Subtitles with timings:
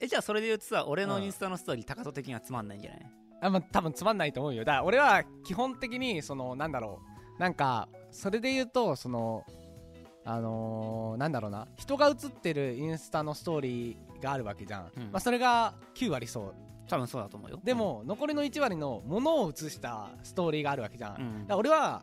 [0.00, 3.00] えじゃあそれで言うとさ俺のインスタのストーリー高戸的にはつまんないんじゃない？
[3.40, 4.64] あまあ多分つまんないと思うよ。
[4.64, 7.00] だから俺は基本的にそのなんだろ
[7.38, 7.40] う。
[7.40, 9.44] なんかそれで言うとその
[10.24, 11.66] あのーなんだろうな。
[11.76, 15.02] 人が写ってるインスタのストーリーがあるわけじゃん、うん。
[15.04, 16.54] まあ、それが9割そう。
[16.88, 17.60] 多分そうだと思うよ。
[17.64, 21.46] でも残りの1割のものを写したストーリーがあるわけじゃん、うん。
[21.46, 22.02] ら俺は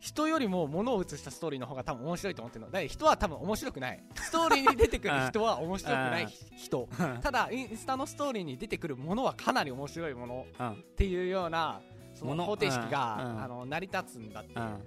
[0.00, 2.70] 人よりも物を写したストーリーの方が多分面白いと思ってるの。
[2.70, 4.04] だ人は多分面白くない。
[4.14, 6.88] ストーリーに出てくる 人は面白くない人。
[7.20, 11.80] ただインスタのストーリーに出てくるものはかなり面白いものうんっていうような
[12.14, 14.60] その方程式が、あの成り立つんだって、う。
[14.60, 14.80] んっ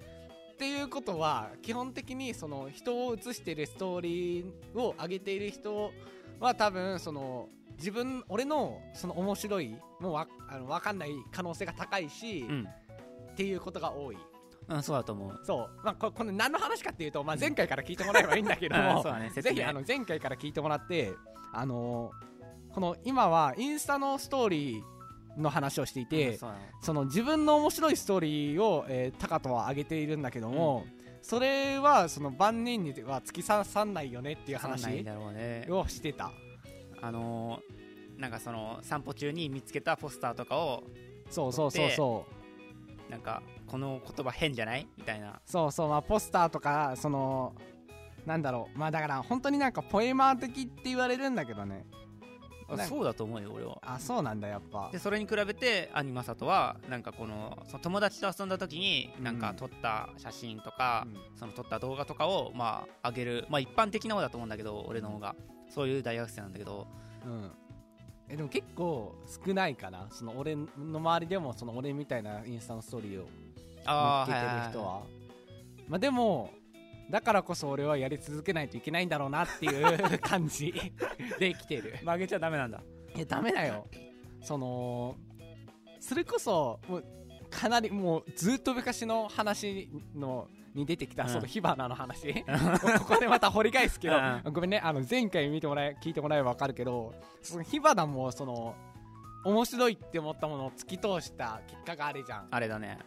[0.61, 5.91] ていうことは基本的にその人を映しているストーリーを上げている人
[6.39, 12.67] は多分その自分俺のその面白いもうわあの分かんない可能性が高いし、うん。
[13.31, 14.17] っていうことが多い
[14.71, 15.39] うんそうだと思う。
[15.43, 18.83] そう、まあ、ここの何の話かっていうと、まあ、前回から聞いてもらえばいいんだけどうん。
[18.83, 21.13] も そうだねぜひあの前回から聞いてもらって
[21.53, 22.31] あのー
[22.73, 24.83] この今はインスタのストーリー
[25.37, 30.85] の話をしていて、うんその自分の面白いストーリーを、えー、タカとは上げているんだけども、
[31.21, 35.67] それはその万人には突き刺さんないよねっていう話だろうね。
[35.69, 36.31] をしてた。
[37.01, 37.81] あのー
[38.21, 40.83] なんかその散歩中に見つけたポスターとかを
[41.29, 42.40] そうそうそうそう
[43.11, 44.87] なんかこの言葉変じゃない？
[44.97, 45.39] みたいな。
[45.45, 47.53] そうそうまあポスターとかその
[48.25, 48.79] なんだろう。
[48.79, 51.85] まあだから本当になんかポエマー的って言われるんだけどね。
[52.87, 53.79] そうだと思うよ俺は。
[53.81, 54.89] あそうなんだやっぱ。
[54.93, 61.37] でそれに比べてアニマサトはなんかこのその友達と遊んだ時になんか撮った写真とか、うん。
[61.37, 63.45] その撮った動画とかをまあ上げる。
[63.49, 65.35] まあ一般的な方だと思うんだけど俺の方が。
[65.69, 66.87] そういう大学生なんだけど。
[67.25, 67.51] うん
[68.31, 69.13] えでも結構
[69.45, 70.07] 少ないかな？
[70.09, 70.67] その俺の
[70.99, 73.27] 周りでもその俺みたいなインスタのストーリーを
[73.85, 75.01] あ見つけてる人は。
[75.87, 76.51] まあでも
[77.09, 80.73] だからこそ俺はやり続けないといけないんだろうなっていう 感じ
[81.39, 81.97] で来てる。
[82.03, 82.81] 曲げちゃダメなんだ。
[83.17, 83.85] えダメだよ。
[84.41, 85.15] その
[85.99, 87.03] それこそもう
[87.49, 91.29] かなりもうずっと昔の話のに出てきた、うん。
[91.29, 92.33] その火花の話。
[92.99, 98.75] ここでまた掘り返すけど、うごめんねあの前回見てもらえ聞いてもらえば分かるけどその火花もその
[99.43, 102.47] 面白いって思ったものを突き通した結果があれじゃん。
[102.51, 102.99] あれだね。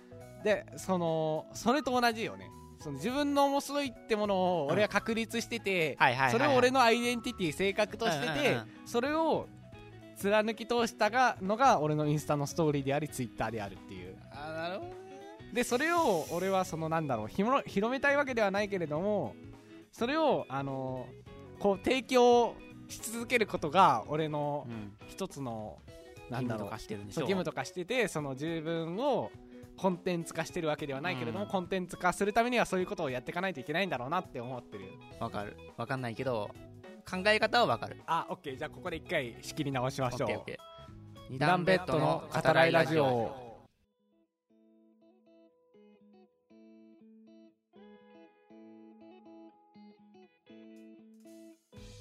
[0.42, 2.50] でそのそれと同じよね。
[2.80, 5.96] その自分の面白いってものを俺は確立してて、
[6.30, 9.48] それを俺のアイデンティティ性格としてて、それを
[10.16, 14.16] 貫き通したがのが俺のインスタのストーリーでありツイッターであるっていう。
[14.32, 15.03] あなるほど
[15.54, 19.36] でそれを俺はそのなんだろう広めたいわけではないけれども
[19.92, 21.06] それをあの
[21.60, 22.56] こう提供
[22.88, 24.92] し続けることが俺のうん。
[25.08, 25.78] 一つの
[26.28, 29.30] なんだろう義務とかしてるんでしょそう義務とかしててその自分を
[29.76, 31.50] コンテンツ化してるわけではないけれども、うん。
[31.50, 34.84] コンテンツ化するためにはそういうことをやっていかないといけないんだろうなって思ってる。
[35.20, 35.56] わかる。
[35.76, 36.50] わかんないけど
[37.08, 38.00] 考え方はわかる。
[38.06, 38.58] あオッケー。
[38.58, 40.28] じゃあここで一回仕切り直しましょう。
[41.30, 43.43] 二段ベッドの語らいラジオ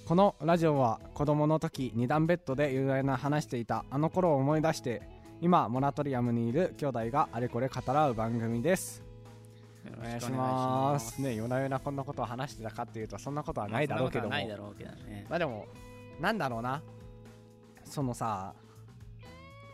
[0.05, 5.01] このラジオは子供の時二段ベッドで雄大な話していたあの頃を思い出して
[5.39, 9.01] 今モラトリアムにいる兄弟があれこれ語らう番組です。
[9.97, 11.21] お願いします。
[11.21, 14.31] ね夜な夜なこんなことを話してたかっていうとそんなことはないだろうけども。
[14.31, 15.25] ないだろうけどね。
[15.29, 15.67] まあでも
[16.19, 16.81] なんだろうな。
[17.85, 18.53] そのさ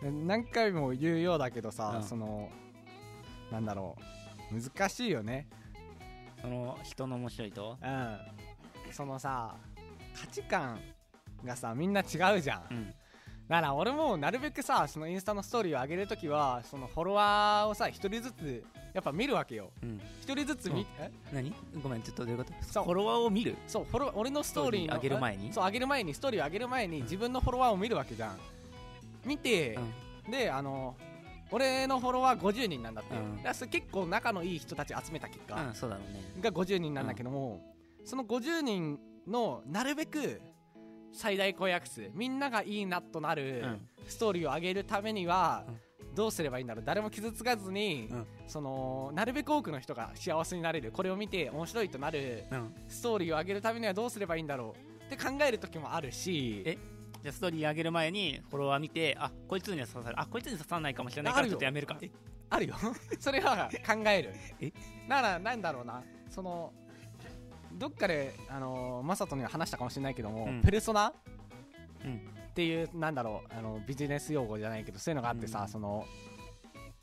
[0.04, 2.04] 何回も言うようだけどさ、うん。
[2.04, 2.50] その
[3.52, 3.96] なんだろ
[4.52, 4.62] う。
[4.62, 5.48] 難しいよね。
[6.40, 7.78] その人の面白いと？
[7.82, 8.18] うん。
[8.92, 9.56] そのさ
[10.20, 10.80] 価値観
[11.46, 12.64] がさみんな違うじゃん。
[12.72, 12.94] うん。
[13.48, 18.64] だから俺もなるべくさそのインスタのストーリーを上げるときはそのフォロワーをさ一人ずつ
[18.94, 19.72] やっぱ見るわけよ。
[19.82, 20.02] うん。
[20.22, 21.12] 一人ずつ見、うんえ？
[21.34, 21.54] 何？
[21.82, 22.54] ごめんちょっとどういうこと？
[22.72, 22.84] そう。
[22.84, 23.56] フォロワーを見る？
[23.68, 25.54] そうフォロ俺のストーリーのストーリー上げる前に？
[25.54, 28.38] そう上げる前にストーリーを上げる前に自分のフォロワーを見るわけじゃん。
[29.26, 29.80] 見て、
[30.30, 30.96] であの
[31.52, 33.20] 俺のフォロワー50人なんだって、う
[33.66, 33.70] ん。
[33.70, 36.22] 結構仲のいい人たち集めた結果、うん、うん、そうだろうね。
[36.42, 37.60] が50人なんだけども、
[38.06, 39.00] その50人
[39.30, 40.42] のなるべく
[41.12, 43.88] 最大公約数みんながいいなとなるうん。
[44.08, 45.66] ストーリーを上げるためには、
[46.16, 46.84] どうすればいいんだろう。
[46.84, 48.28] 誰も傷つかずに、うん。
[48.48, 50.92] そのなるべく多くの人が幸せになれる。
[50.92, 52.74] これを見て面白いとなるうん。
[52.88, 55.14] ストーリーを上げるためにはどうすればいいんだろう。
[55.14, 56.78] って考える時もあるしえ？
[57.22, 60.20] じゃあストーリー上げる前にフォロワー見てあこいつには刺さる。
[60.20, 61.98] あこいつに刺さらないかもしれないからちょっとやめるか。
[62.02, 62.10] え？
[62.50, 62.76] あるよ。
[63.20, 64.34] それは考える。
[64.60, 64.72] え？
[65.08, 66.02] だからなんだろうな。
[66.30, 66.74] その
[67.80, 70.62] どっかであのマサトには話したかもしれないけども、うん。
[70.62, 71.14] ペルソナ
[72.04, 72.16] うん。
[72.50, 75.68] っていうなんだろうあのビジネス用語じゃないけどそういうのがあってさ、うん。
[75.70, 76.06] その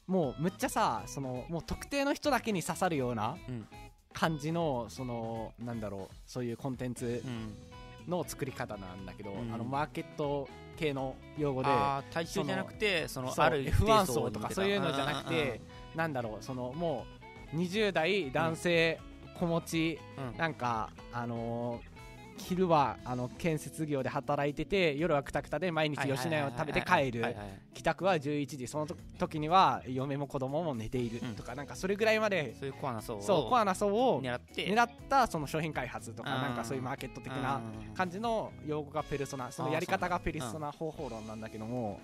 [0.07, 3.67] もうむっちゃさそのもう特定の人だけに刺さるようなうん。
[4.13, 8.11] 感じのそのなんだろうそういうコンテンツうん。
[8.11, 9.53] の作り方なんだけど、うん。
[9.53, 11.69] あのマーケット系の用語で
[12.13, 15.61] 大衆じゃなくてそのある一定 F1 層層とかそういうのじゃなくて
[15.95, 17.07] なんだろうそのも
[17.53, 19.01] う20代男性
[19.37, 20.25] 子持ち、うん。
[20.25, 21.97] うんうんなんかあのー
[22.39, 27.35] 昼はあの建設業で働いてて夜はくたくたで毎日吉野家を食べて帰る。
[27.75, 28.67] 帰宅は11時。
[28.69, 28.87] その
[29.19, 34.69] 時には嫁も子供も寝ているとか、なんかそれぐらいまでそういうコアな層をそうコアな層を狙って。
[34.69, 36.43] 狙ったその商品開発とかうん。
[36.43, 37.95] なんかそういうマーケット的なうん。
[37.95, 42.01] 感じの用語がペルソナそのやり方がペルソナ方法論なんだけども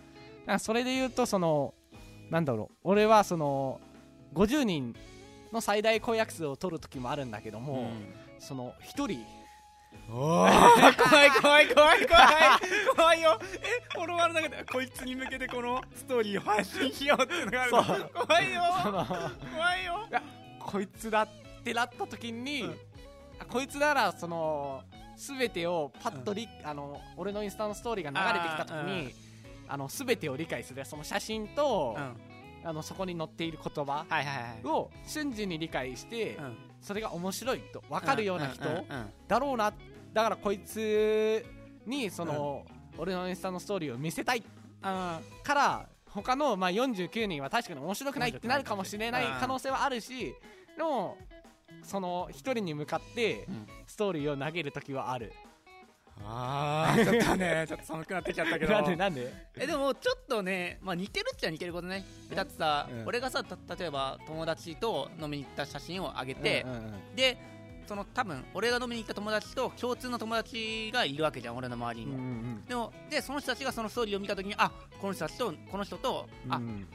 [0.58, 1.74] それで言うとその
[2.30, 3.80] なんだろう俺はその
[4.34, 4.96] 50人
[5.52, 7.90] の最大公約数を取る時もあるんだけども、
[8.38, 9.24] その1人。
[10.10, 12.06] 怖い怖い怖い怖い。
[12.96, 13.38] 怖いよ。
[13.62, 17.84] えフォロワーの中でこいつに向けてこのストーリーを発信しようっていうのがあるの。
[17.84, 18.62] 怖いよ。
[19.52, 20.08] 怖いよ。
[20.58, 21.28] こいつだっ
[21.62, 22.70] てなった時に、うん。
[23.38, 24.82] あこいつならその
[25.16, 29.14] 全てをパッとり、あの俺のインスタのストーリーが流れてきた時あーに
[29.68, 30.84] あの全てを理解する。
[30.84, 32.31] その写真と、うん
[32.64, 34.06] あのそこに載っている言葉
[34.64, 36.56] を瞬時に理解して、うん。
[36.80, 38.64] それが面白いと分かるような人
[39.28, 39.72] だろうな。
[40.12, 41.44] だからこいつ
[41.86, 42.64] にその、
[42.98, 44.42] 俺のインスタのストーリーを見せたい
[44.82, 50.34] から他の、まあ、49人は確かに面白くないってなるかもしれない可能性はあるし
[50.76, 51.16] でも
[51.82, 53.66] その1人に向かってうん。
[53.86, 55.32] ストーリーを投げる時はある
[56.24, 57.04] あー。
[57.04, 58.72] ちょっとねちょっと寒くなってきちゃったけど。
[58.72, 59.32] なんでなんで？
[59.56, 62.04] えでもちょっとね、まあ、似てるっちゃ似てることね。
[62.34, 63.06] だってさ、うん。
[63.06, 67.38] 俺がさた例えば友達と飲みに行った写真をあげて、うんうんうんで
[67.84, 72.06] その多分俺が飲みに行った友達と共通の友達がいるわけじゃん俺の周りに。
[72.06, 72.64] も、うんうん。
[72.64, 74.70] でもでその人たちがそのストーリーを見た時にあ
[75.00, 76.86] この人たちとこの人と、あうん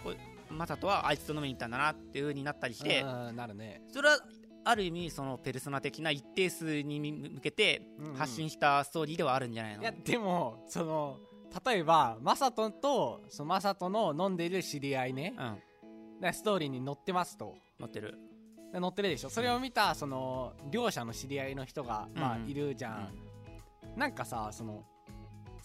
[0.49, 3.81] マサトはあいつと飲みに行ったんだなっていう風になったりして、うんなるね。
[3.91, 4.17] それは
[4.67, 8.15] ある意味そのペルソナ的な一定数に向けてうんうん。
[8.15, 11.17] 発信したストーリーではあるんじゃないの、いやでもその
[11.65, 15.33] 例えばマサトとそのマサトの飲んでいる知り合いね。
[15.37, 16.21] うん。
[16.21, 17.55] でストーリーに載ってますと。
[17.79, 18.17] 載ってる。
[18.73, 19.29] で載ってるでしょ。
[19.29, 22.49] それを見たその両者の知り合いの人が、まあうん。
[22.49, 23.13] いるじゃん、
[23.95, 24.83] なんかさその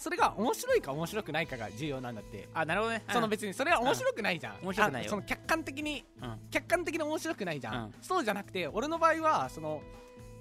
[0.02, 3.04] それが面白いか面白くないかが重要なんだって、あなるほどね。
[3.08, 6.38] その別にそれは面白くないじゃん、面白くないその客観的にうん。
[6.50, 7.94] 客観的に面白くないじゃん、うん。
[8.02, 9.80] そうじゃなくて俺の場合はその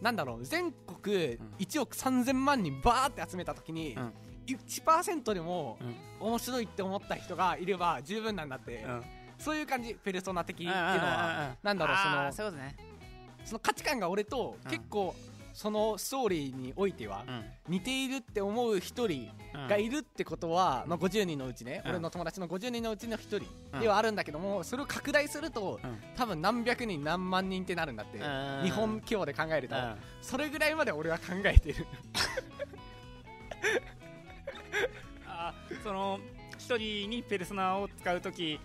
[0.01, 1.37] なんだろう全国ん。
[1.59, 4.13] 1億3000万人バーって集めた時に、うん。
[4.47, 6.27] 1%でもうん。
[6.27, 9.03] 面白いって思った人がいれば十分なんだって、うん。
[9.37, 9.93] そういう感じ。
[9.93, 12.51] ペルソナ的っていうのはなんだろうその
[13.45, 15.13] その価値観が俺とうん結構
[15.53, 17.43] そのストーリーにおいてはうん。
[17.67, 19.67] 似ているって思う一人うん。
[19.67, 21.91] がいるってことは、まあ、50人のうちね、うん。
[21.91, 23.45] 俺の友達の50人のうちの一人
[23.79, 25.99] ではあるんだけどもそれを拡大するとうん。
[26.15, 28.61] 多分何百人何万人ってなるんだってうん。
[28.63, 29.75] 日本規模で考えると。
[29.75, 29.95] うん。
[30.21, 31.85] それぐらいまで俺は考えてる。
[35.27, 36.19] あーその
[36.57, 38.59] 一人にペルソナを使う時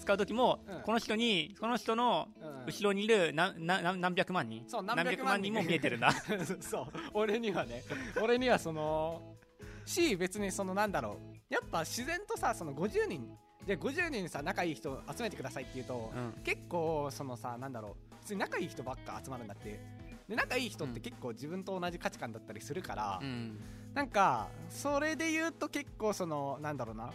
[0.00, 0.80] 使う時も、うん。
[0.82, 2.66] この人にこの人のうん。
[2.66, 4.64] 後ろにいる何何何百万人。
[4.66, 5.52] そう何百万人。
[5.52, 6.12] も見えてるんだ
[6.60, 6.86] そう。
[7.14, 7.82] 俺にはね。
[8.20, 9.36] 俺にはその
[9.84, 11.36] し別にそのなんだろう。
[11.52, 13.28] やっぱ自然とさその50人。
[13.66, 16.42] で50人さ仲いい人集めてくださいって言うと、うん。
[16.42, 18.14] 結構そのさなんだろう。
[18.20, 19.80] 普通に仲いい人ばっか集まるんだって。
[20.28, 23.60] で仲いい人って結構自分と同じ価値観だったりするから、うん。
[23.94, 27.12] なんかそれで言うと結構そのなんだろうな。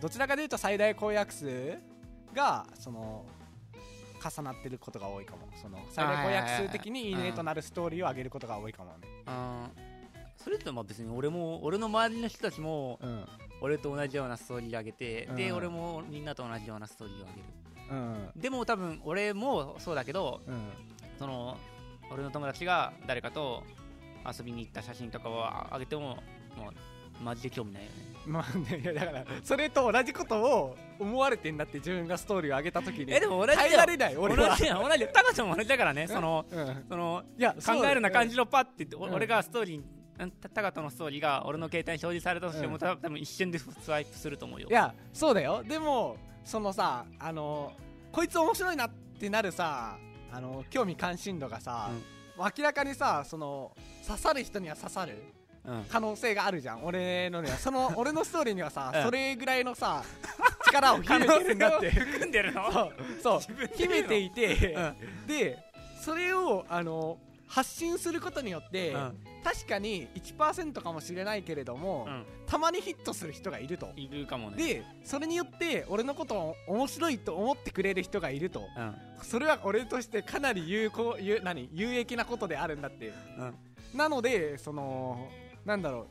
[0.00, 1.78] どちらかというと最大公約数
[2.36, 3.24] がその
[4.22, 5.48] 重なってることが多いかも。
[5.60, 8.90] その最大公約数的にいいねとなるストーリーを上げることが多いかも。
[8.98, 9.72] ね
[10.36, 13.24] それってまあ別に俺も俺の周りの人たちもうん。
[13.62, 15.56] 俺と同じようなストーリー上げて、でうん。
[15.56, 17.44] 俺もみんなと同じようなストーリーを上げる。
[17.90, 18.30] うん。
[18.36, 20.70] でも多分俺もそうだけどうん。
[21.18, 21.56] その
[22.12, 23.64] 俺の友達が誰かと
[24.26, 25.36] 遊びに行った写真とかを
[25.72, 26.74] 上げてももう
[27.22, 28.06] マジで興味ないよね。
[28.26, 33.14] まあねいやだからそれと同じことを思われてんだって自分がストーリーを上げた時に。
[33.14, 33.68] えでも同じだよ。
[33.68, 34.48] 耐えられない俺は。
[34.48, 34.82] 同じだよ。
[34.82, 35.10] 同じだよ。
[35.14, 36.84] 高ちゃんも同じだからねそのうん。
[36.88, 39.14] そのいや考えるな感じののパッて、おうん。
[39.14, 39.84] 俺がストーリーに
[40.18, 42.78] うんた高田のストーリーが俺の携帯に表示されたとしても、うん。
[42.80, 44.68] 多分一瞬でスワイプすると思うよ。
[44.68, 45.62] いやそうだよ。
[45.62, 47.72] でもそのさあの
[48.10, 49.96] こいつ面白いなってなるさ
[50.32, 51.90] あの興味関心度がさ、
[52.36, 53.72] 明らかにさその
[54.04, 55.12] 刺さる人には刺さる。
[55.12, 55.35] うん
[55.88, 56.84] 可能性があるじゃん。
[56.84, 57.56] 俺のには。
[57.56, 59.02] その俺のストーリーにはさ、うん。
[59.04, 60.02] それぐらいのさ
[60.66, 62.92] 力を秘めてるんだって含んでるの？
[63.22, 63.40] そう。
[63.76, 65.26] 秘めていて、うん。
[65.26, 65.58] で
[66.00, 67.18] それをあの
[67.48, 69.18] 発信することによって、うん。
[69.44, 72.24] 確かに1%かもしれないけれども、うん。
[72.46, 73.88] たまにヒットする人がいると。
[73.96, 74.56] いるかもね。
[74.56, 78.64] でそれによって俺のことを面白いと思ってくれる人がいると。
[78.76, 78.96] うん。
[79.22, 81.68] それは俺としてかなり有効有何？
[81.72, 83.12] 有益なことであるんだって。
[83.38, 83.54] うん。
[83.94, 85.28] なのでその
[85.66, 86.06] なんだろう。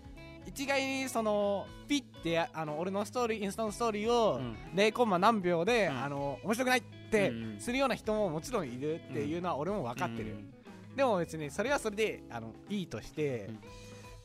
[0.47, 4.57] 一概にそのピッてあの俺のストーリーインスタのストーリーをうん。
[4.75, 6.03] 0コンマ何秒で、うん。
[6.03, 10.53] あの面白くないってうんするような人ももちろんいるっていうのは俺も分かってる、うん。
[10.95, 13.59] でも別にそれはそれであのいいとして、うん。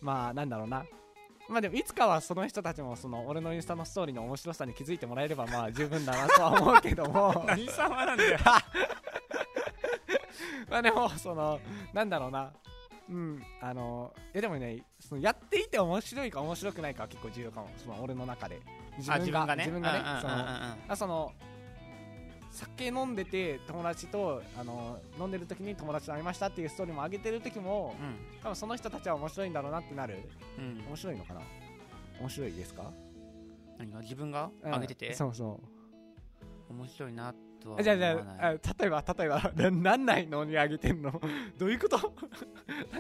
[0.01, 0.85] まあなんだろうな。
[1.49, 7.43] まあでもいつかはその人たちもその俺のインスタのストーリーの面白さに気づいてもらえればまあ十分だなとは思うけども。
[7.49, 8.39] 何様なんだよ。
[10.71, 11.61] まあでもその
[11.93, 12.53] なんだろうな
[13.11, 13.43] うん。
[13.61, 17.69] あのえでもねそのやっていて面白いか面白くないかは結構重要かも。
[17.77, 18.61] その俺の中で。
[18.99, 19.65] 自分がね？
[19.65, 19.99] 自分がね。
[19.99, 20.21] うんうんうんうん。
[20.23, 20.35] その
[20.89, 21.33] あその
[22.51, 27.95] 酒飲んでて友達とあの飲んでる時に友達と会いましたっていうストーリーも上げてる時も
[28.43, 30.19] 多分その人たちは面白いんだろうなってなる。
[30.59, 30.65] うん。
[30.65, 31.41] うん面白いのかな？
[32.21, 32.91] 面白いですか？
[33.79, 34.01] 何が？
[34.01, 34.51] 自分が？
[34.63, 34.73] うん。
[34.73, 35.15] 上げてて？
[35.15, 35.61] そうそ
[36.71, 36.73] う。
[36.73, 41.21] 面白いなとはあじゃあじゃああ例えば例えばななんないのに上げてんの？
[41.59, 42.13] どういうこと？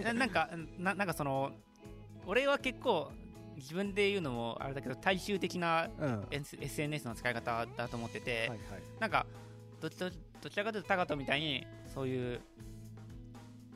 [0.00, 1.52] ななんかななんかその
[2.26, 3.10] 俺は結構
[3.56, 6.26] 自分で言うのもあれだけど大衆的なうん。
[6.30, 8.58] SNS の使い方だと思ってて、はい
[9.00, 9.26] なんか
[9.80, 10.10] どっちど
[10.42, 12.40] どちらかというと高人みたいにそういう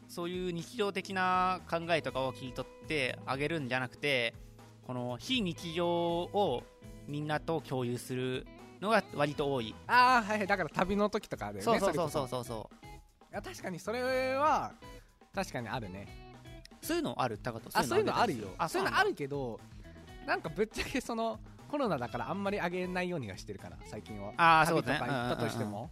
[0.09, 4.35] そういう日常的な考えとかを切り取ってあげるんじゃなくて
[4.87, 6.63] この非日常を
[7.09, 8.47] みんなと共有する
[8.85, 10.47] のが割と多い、ああはいはい。
[10.47, 12.71] だから旅の時とかでねそうそうそうそううそうそ
[13.33, 14.73] いや確かにそれは
[15.35, 16.07] 確かにあるね。
[16.83, 18.49] うそういうのある高人あそういうのあるよ。
[18.59, 19.59] あそういうのあるけど
[20.27, 24.33] なんかぶっちゃけそのコロナだからあんまり上げないようにはしてるから最近は。
[24.37, 24.99] ああそうだね。
[24.99, 25.91] 旅とか行ったとしても。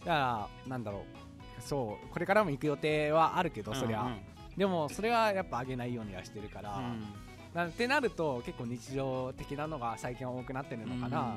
[0.00, 1.00] だからなんだろ
[1.58, 1.62] う。
[1.62, 4.20] そうこれからも行く予定はあるけどそりゃ、うんうん。
[4.56, 7.04] でもそれはやっぱ上げないようにはしてるから、うん。
[7.54, 11.36] なんってなると結構日常的なのが最近は多くなってるのかな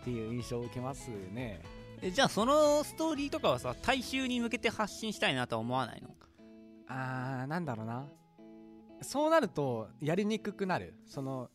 [0.00, 1.62] っていう印象を受けますね。
[2.02, 6.08] えじゃあそのストーリーとかはさ大衆に向けて発信したいなとは思わないの？
[6.88, 8.06] あーなんだろうな。
[9.02, 10.94] そうなるとやりにくくなる。
[11.06, 11.50] その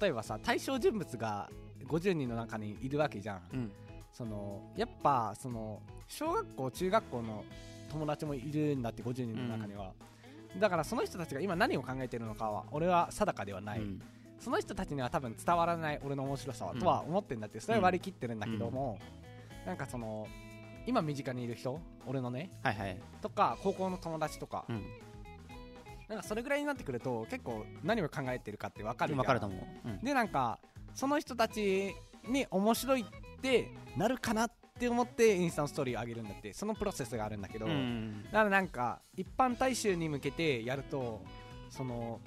[0.00, 1.48] 例えばさ対象人物が
[1.86, 3.72] 50人の中にいるわけじゃん、うん。
[4.12, 7.44] そのやっぱその小学校中学校の
[7.90, 9.92] 友達もいるんだって50人の中には、
[10.58, 14.02] だからその人たちが今何を考えてるのかは俺は定かではない、うん
[14.38, 18.98] その人たちには多分伝わらない俺の面白さはうんとは思ってるんだってそれは割り切ってるんだけども、
[19.66, 20.26] なんかその
[20.86, 23.00] 今身近にいる人俺のねはいはい。
[23.20, 24.82] とか高校の友達とか、うん。
[26.08, 29.98] なんかそれぐらいになってくると結構何を考えてるかって分かる分かると思う、うん。
[30.04, 30.60] でなんか
[30.94, 31.94] その人たち
[32.28, 38.22] に面白いってなるかなって思ってインスタのストーリーを上げるんだってそのプロセスがあるんだけど、うん。
[38.26, 41.22] だからなんか一般大衆に向けてやると
[41.70, 42.20] その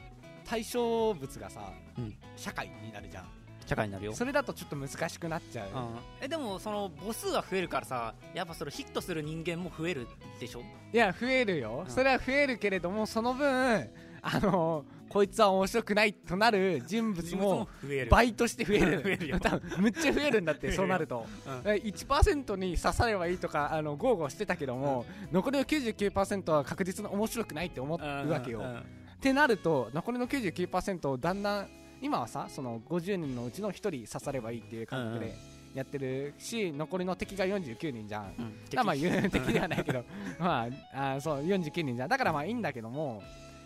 [0.49, 2.15] 対象物がさ、うん。
[2.35, 3.25] 社会になるじゃん。
[3.65, 4.13] 社会になるよ。
[4.13, 5.73] それだとちょっと難しくなっちゃう、うん。
[6.21, 10.07] えでもその母数が増えるからさやっぱそれヒットする人間も増える
[10.39, 10.61] でしょ？
[10.91, 11.91] いや増えるよ、うん。
[11.91, 13.87] それは増えるけれどもその分
[14.23, 17.67] あのこいつは面白くないとなる人物も
[18.09, 19.03] 倍として増える。
[19.03, 19.39] 増えるよ。
[19.39, 21.71] 多分むっちゃ増えるんだって そうなると、うん。
[21.71, 28.83] え1%に刺さればいいとかあの豪語してたけども、残りの99%は確実に面白くないって思うわけよ、うんうん
[29.19, 31.67] ってなると残りの99%をだんだん
[32.01, 35.35] 今はさその50人のうちの1人刺さればいいっていう感覚で
[35.75, 40.03] やってるし、残りの敵が49人じゃん、うんまあまあ言う 敵ではないけど。
[40.39, 42.09] まああそう49人じゃん。
[42.09, 43.21] だからまあいいんだけども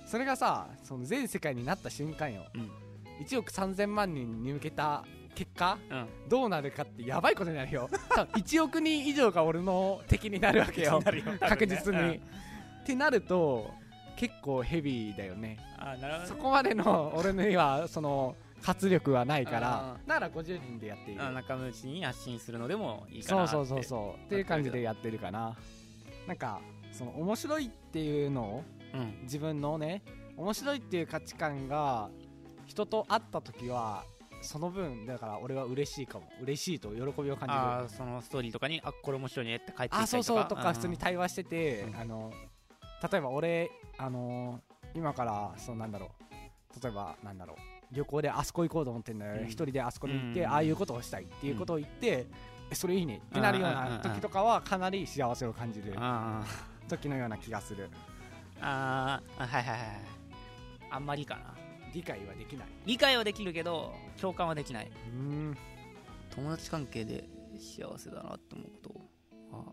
[0.06, 2.46] それがさその全世界になった瞬間よ。
[2.56, 2.72] うん。
[3.24, 5.06] 1億3000万人に向けた
[5.36, 6.08] 結果うん。
[6.28, 7.88] どうなるかってやばいことになるよ。
[8.10, 11.00] 多分1億人以上が俺の敵になるわけよ。
[11.40, 12.12] 確実に、うん。
[12.82, 13.72] ってなると
[14.16, 15.58] 結構ヘビーだよね。
[15.78, 16.26] あなるほどね。
[16.28, 24.26] そこまでの俺にはその活力はないからあだから50人でやっているあ仲間内に発信するのでもいいかなそうそうそうそう。
[24.26, 25.56] っていう感じでやってるかな。
[26.28, 29.24] なんかその面白いっていうのをうん。
[29.24, 30.04] 自分のね
[30.38, 32.10] 面白いっていう価値観が
[32.66, 34.06] 人と会った時は
[34.42, 36.26] その分だから俺は嬉しいかも。
[36.42, 37.98] 嬉しいと喜びを感じる。
[37.98, 40.48] そのストーリーとかにあこれ面白いねって書いてきたりあそうそう。
[40.48, 40.74] とかん。
[40.74, 41.96] 普通に対話してて、うん。
[41.96, 42.32] あの
[43.12, 44.62] 例えば俺あの
[44.96, 46.12] 今からそうなんだろ
[46.78, 46.84] う。
[46.84, 47.58] 例えばなんだろう。
[47.92, 49.46] 旅行であそこ行こうと思ってんだよ、うん。
[49.46, 50.50] 一人であそこに行って、うん。
[50.50, 52.28] ああいうことをしたいっていうことを言って、
[52.72, 56.44] えそれいいねってなるような時とかはかなり幸せを感じるあ
[56.88, 57.86] 時のような気がする。
[57.86, 57.90] ー
[58.62, 59.44] あー。
[59.44, 60.02] あはいはいはい
[60.90, 61.54] あんまりかな。
[61.94, 62.68] 理解はできない。
[62.86, 64.88] 理解はできるけど共感はできない。
[64.88, 65.58] うーん。
[66.36, 67.30] 友達関係で
[67.60, 69.02] 幸せだなって思うこと
[69.52, 69.64] あ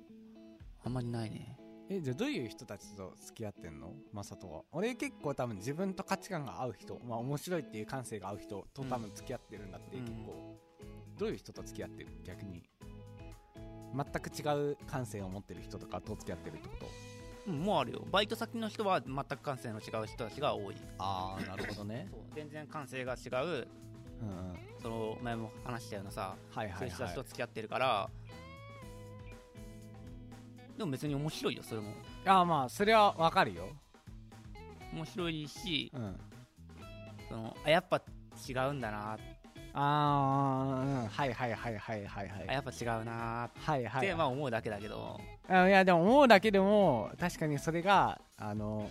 [0.84, 1.56] あんまりないね
[1.92, 3.92] えじゃあどういう人たちと付き合ってんの？
[4.12, 4.62] マサトは。
[4.70, 10.04] 俺結構多分自分と価値観が合う人まあ面白いっていう感性が合う人と多分付き合ってるんだって、うん。
[10.04, 10.56] 結構。
[11.18, 12.10] どういう人と付き合ってる？
[12.24, 12.62] 逆に。
[13.92, 16.86] 全く違う感性を持ってる人とかと付き合ってるってこと？
[17.48, 18.06] うんもうあるよ。
[18.12, 20.76] バイト先の人は全く感性の違う人たちが多い。
[20.98, 22.06] ああなるほどね。
[22.12, 22.20] そう。
[22.36, 23.68] 全然感性が違う。
[24.22, 24.58] うんうん。
[24.80, 26.90] その前も話したようなさはいはいい。
[26.90, 28.10] うはいそう人たちと付き合ってるから
[30.80, 31.88] でも別に面白いよそれも。
[32.24, 33.68] ああまあそれはわかるよ。
[34.94, 36.16] 面白いしうん。
[37.28, 38.00] そのあやっぱ
[38.48, 39.18] 違うんだな。
[39.74, 42.48] ああうんはいはいはいはいはいはい。
[42.48, 43.50] あやっぱ違うな。
[43.54, 44.06] はいはい。
[44.06, 45.20] ってまあ思うだけだけど。
[45.50, 48.88] あいやでも思うだけでも確かにそれがあの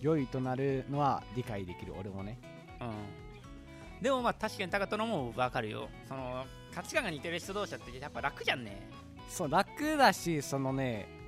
[0.00, 2.38] 良いとなるのは理解できる俺もね。
[2.80, 4.00] うん。
[4.00, 5.88] でもまあ確かに高人のも分かるよ。
[6.06, 8.88] その価値観が似てる人同士だってやっぱ楽じゃんね。
[9.28, 11.20] そう楽だしそのね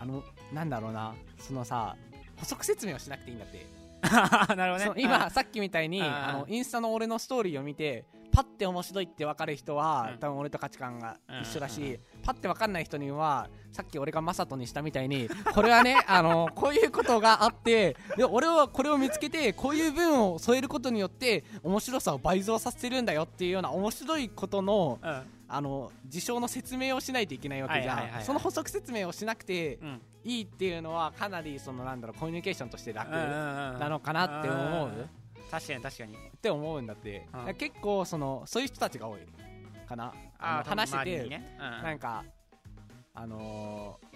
[0.00, 1.14] あのなんだろうな。
[1.38, 1.96] そのさ
[2.36, 3.66] 補足説明をしなくていいんだって。
[4.54, 5.02] なるほどね。
[5.02, 10.18] 今さっきみたいにあのインスタの俺のストーリーを見てパッて面白いって分かる人は、うん。
[10.18, 11.86] 多分俺と価値観が一緒だし、うん。
[11.86, 28.24] うんうんパッて分かんない人にはさっき俺がマサトにしたみたいに これはねあのこういうことがあってで俺はこれを見つけてこういう文を添えることによって面白さを倍増させるんだよっていうような面白いことのうんあの事象の説明をしないといけないわけじゃん、はいはいはいはい。
[28.24, 30.00] その補足説明をしなくてうん。
[30.24, 35.08] いいっていうのはかなりそのなんだろうコミュニケーションとして楽うんうんうんなのかなって思う、ん
[35.50, 36.14] 確かに確かに。
[36.14, 37.54] って思うんだって、うん。
[37.54, 39.20] 結構そのそういう人たちが多い
[39.88, 40.12] かな。
[40.38, 41.56] あ話してて、ね。
[41.56, 42.24] うんなんか
[43.14, 44.08] あのー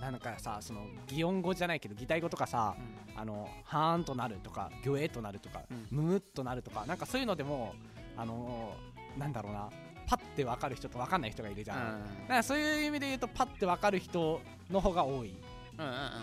[0.00, 2.74] なんかさその擬音語じゃないけど擬態語とかさ
[3.14, 5.86] あのはーんとなるとかぎょえとなるとか、うん。
[5.90, 7.74] むむっとなるとかなんかそういうのでも
[8.16, 9.68] あのーなんだろうな
[10.10, 11.76] パッて分かる人と分かんない人がいるじゃん、
[12.22, 15.28] だからそういう意味で言うとパッて分かる人の方が多い、うんうんうん。
[15.28, 15.34] うん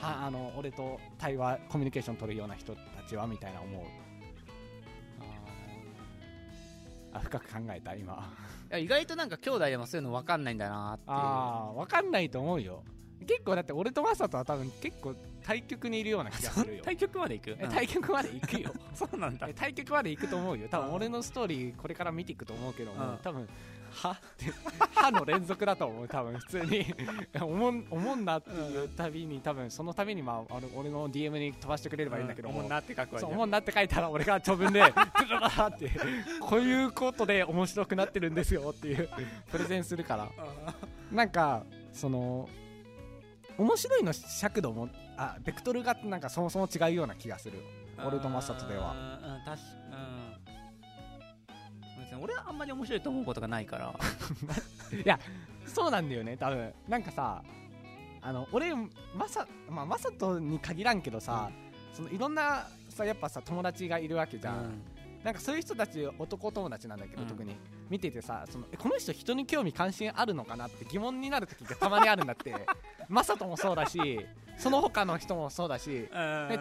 [0.01, 3.83] はあの俺と対話コミュニケーション取るような人たちはみたいな思う。
[7.13, 8.29] あ深く考えた今。
[8.69, 12.83] いや意外となんか兄弟でもそういうの分かんないんだなってああ分かんないと思うよ。
[13.25, 15.15] 結構だって俺とマサトは多分結構
[15.47, 16.83] 対局にいるような気がするよ。
[16.83, 17.57] 対局まで行く？
[17.57, 18.73] え対局まで行くよ。
[18.93, 19.47] そうなんだ。
[19.47, 20.67] え対局まで行くと思うよ。
[20.69, 23.17] 多分俺のストーリーこれから見ていくと思うけども、うん。
[23.19, 23.47] 多分
[23.89, 24.11] は？
[24.11, 24.51] って
[24.93, 26.07] 歯の連続だと思う。
[26.09, 26.93] 多分普通に。
[27.39, 32.59] おもんおもんなっていうたびに多分そのたびにまああの俺の DM に飛ばしてくれればいいんだけども、うん。
[32.65, 33.49] 思んなって書くわおもん。
[33.49, 34.85] なって書いたら俺が長文でブ
[35.33, 35.89] ラブラって。
[36.41, 39.09] こういうことで面白くなってるんですよっていう
[39.49, 40.29] プレゼンするから。
[41.09, 42.49] なんかその
[43.57, 47.63] 面白いの尺度もあベクトルがなんかそもそも違うような気がする。
[48.05, 48.93] 俺とマサトでは。
[48.93, 49.53] うんうん確か
[51.97, 52.03] うん。
[52.03, 53.95] 別に俺はあんまり面白いと思うことがないから。
[55.65, 56.73] そうなんだよね多分。
[56.87, 57.43] なんかさ
[58.21, 61.49] あの俺マサまあマサトに限らんけどさ、
[61.93, 64.81] そのいろんなさやっぱさ友達がいるわけじゃん、
[65.23, 67.27] なんかそういう人たち男友達なんだけど、うん。
[67.27, 67.55] 特に。
[67.89, 72.53] 見ててさそのえこの人人に興味関心あるのかなって疑問になる時がたまにあるんだって
[73.09, 74.25] マサトもそうだし
[74.57, 76.09] その他の人もそうだし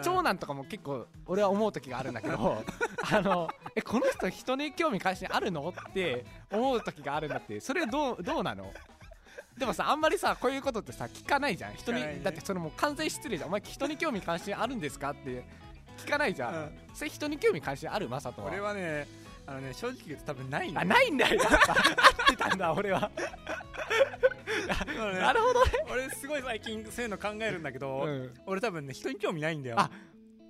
[0.03, 2.63] 長男とかも結構俺は思う時があるんだけど
[3.11, 5.67] あのえこの人人に興味関心あるの？
[5.69, 7.59] って思う時があるんだって。
[7.59, 8.71] それどうどうなの？
[9.57, 11.73] でもさあんまりさこういうことってさ聞かないじゃん。
[11.73, 13.49] 人に、ねだってそれもう完全失礼じゃん。
[13.49, 15.09] お前人に興味関心あるんですか？
[15.11, 15.43] って
[15.97, 16.79] 聞かないじゃん、うん。
[16.93, 18.07] それ人に興味関心ある？
[18.07, 18.49] マサトは。
[18.49, 19.07] 俺はね
[19.47, 21.41] あのね正直言うと多分ないんだあよないんだよ。
[21.41, 21.73] やっぱ。
[21.73, 23.09] 合ってたんだ俺は
[24.67, 28.33] なるほどね、俺すごい最近そういうの考えるんだけど、うん。
[28.45, 29.79] 俺多分ね人に興味ないんだよ。
[29.79, 29.89] あ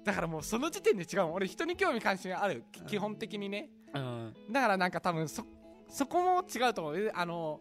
[0.03, 1.31] だからもうその時点で違う。
[1.33, 2.63] 俺人に興味関心ある。
[2.71, 3.69] き基本的にね。
[3.93, 4.33] うん。
[4.51, 5.45] だからなんか多分そ
[5.89, 6.99] そこも違うと思う。
[6.99, 7.59] えあの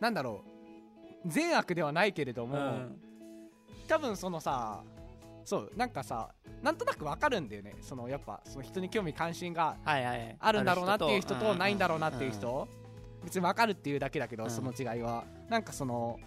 [0.00, 0.44] なんだろ
[1.24, 1.28] う。
[1.28, 3.00] 善悪ではないけれども、うん。
[3.88, 4.82] 多分そのさ
[5.44, 7.74] そうなんかさなんとなくわかるんだよね。
[7.80, 12.36] そのやっぱその人に興味関心があるんだろうなっていう人とないんだろうなっていううん。
[12.36, 12.68] 人
[13.24, 14.50] 別にわかるっていうだけだけどうん。
[14.50, 15.24] その違いは。
[15.48, 16.18] なんかその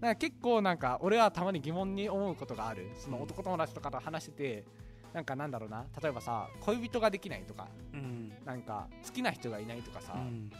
[0.00, 2.90] なんか結構なんか俺はたまに疑問に思うことがある。
[2.96, 4.64] その男友達とかと話してて
[5.12, 5.84] なんかなんだろうな。
[6.02, 8.32] 例えばさ恋人ができないとかうん。
[8.44, 10.50] なんか好きな人がいないとかさ、うん。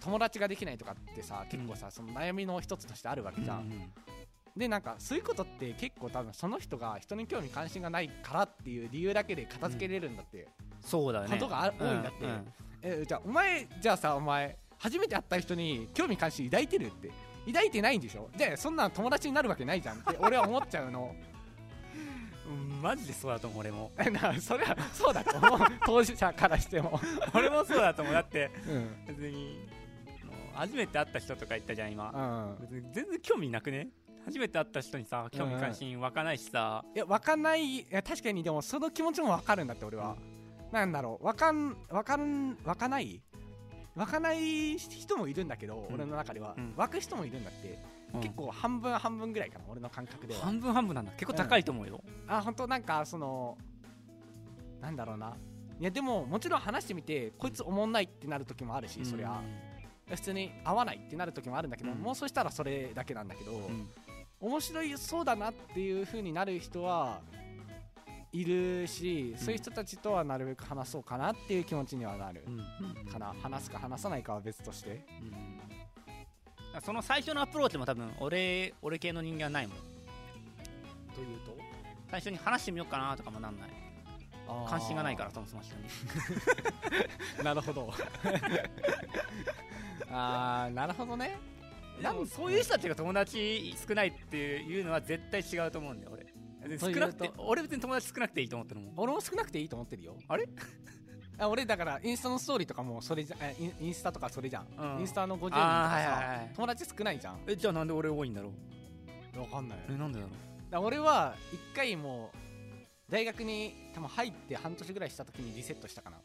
[0.00, 3.92] 友達ができないとかってさ結構さ、その悩みの一つとしてあるわけじゃん、うん
[4.56, 10.48] でなんかそういうことって結構多分その人が人に興味関心がないからっていう理由だけで片付けれるんだって、
[10.80, 11.30] そうだよね。
[11.30, 12.26] ことがあ多いんだって。
[12.82, 17.10] えじゃあお前じゃあさお前初めて会った人に興味関心抱いてるって。
[17.46, 18.28] 抱いてないんでしょ？
[18.36, 21.14] じゃあそんなん友達になるわけないじゃんって俺は思っちゃうの。
[22.48, 23.90] うんマジでそうだと思う俺も。
[24.10, 25.68] なそれはそうだと思う。
[25.86, 26.98] 当事者からしても、
[27.34, 28.14] 俺もそうだと思う。
[28.14, 29.04] だってうん。
[29.06, 29.68] 別に
[30.54, 32.56] 初めて会った人とか言ったじゃん今。
[32.58, 33.88] うん、別に全然興味なくね？
[34.24, 37.64] 初めて会った人にさ興味関心湧かないしさ、いや分かんない。
[37.64, 40.16] いや確かにでもその気持ちも分かるんだって俺は、
[40.72, 41.24] なんだろう。
[41.24, 43.22] 分かん分かん分かない？
[43.96, 45.94] 湧かない人もいるんだけど、うん。
[45.94, 46.74] 俺の中では、うん。
[46.76, 47.78] 湧く人もいるんだって、
[48.14, 48.20] うん。
[48.20, 50.40] 結構半分半分ぐらいかな俺の感覚では。
[50.40, 51.12] 半分半分なんだ。
[51.12, 53.58] 結構高いと思うよ、あ本当なんかその
[54.80, 55.36] なんだろうな。
[55.80, 59.40] いやでももちろん話してみてこいつおもんないってなる時もあるし、そりゃ。
[60.08, 61.98] 普通に合わないってなる時もあるんだけど、うん。
[61.98, 63.88] もうそしたらそれだけなんだけど、うん。
[64.40, 67.20] 面白いそうだなっていう風になる人は
[68.32, 72.44] いるし、そういう人たちとはなるべく話そうかなっていう気持ちにはなる。
[72.46, 72.58] うん。
[73.10, 75.04] かな、話すか話さないかは別として。
[75.20, 75.60] うん。
[76.80, 79.76] その最初のアプローチも多分俺俺系の人間はないもん。
[79.76, 79.82] と
[81.20, 81.56] いうと？
[82.10, 83.70] 最初に話してみようかなとかもなんない。
[84.68, 85.82] 関心がないからそもそも人に。
[87.44, 87.92] なるほど。
[90.10, 91.36] あーなるほどね。
[92.00, 96.16] でもそういう人たちが友達少ないっていうのは絶対違うと思うんだよ
[96.78, 98.94] 少なくて俺別に友達少なくていいと思ってるもん。
[98.96, 100.16] 俺も少なくていいと思ってるよ。
[100.28, 100.48] あれ？
[101.38, 105.00] あ俺だからインスタのストーリーとかもそれじゃえインスタとかそれじゃん、うん。
[105.00, 106.50] インスタの50人とかさ、はいはいはい。
[106.54, 107.40] 友達少ないじゃん。
[107.46, 108.52] えじゃあなんで俺多いんだろ
[109.36, 109.40] う？
[109.40, 116.20] わかんないえなんでだろう俺は一回もう大学に多分入って半年ぐらいした時にリセットしたかな、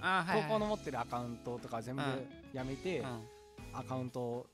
[0.00, 2.28] あーはい、はい、高校の持ってるアカウントとか全部うん。
[2.52, 3.28] やめて、うん。
[3.72, 4.46] アカウントを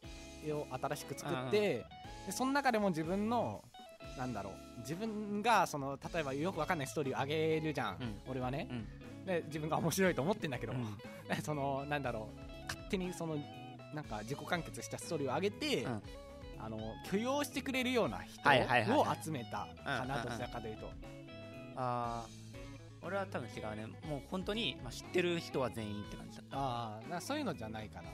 [0.70, 1.84] 新しく作って、
[2.26, 3.62] でその中でも自分の
[4.16, 4.80] なんだろう。
[4.80, 8.20] 自分がその例えばよくわかんないストーリーを上げるじゃん、うん。
[8.30, 9.26] 俺はね、うん。
[9.26, 10.96] で自分が面白いと思ってんだけど、うん。
[11.42, 12.66] そのなんだろう。
[12.68, 13.36] 勝手にその
[13.94, 16.02] なんか自己完結したストーリーを上げて、うん。
[16.62, 16.78] あの
[17.10, 20.90] 許容してくれるような人をはい集めたかな、うんどちらかというと、
[21.74, 23.86] あー俺は多分違うね。
[24.06, 26.58] もう本当に、まあ、知ってる人は全員って感じだった。
[26.58, 28.10] ああなそういうのじゃないかな、